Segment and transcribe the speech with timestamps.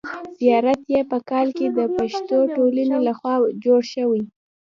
[0.39, 4.23] زیارت یې په کال کې د پښتو ټولنې له خوا جوړ شوی.